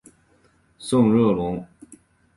[0.79, 1.63] 圣热龙。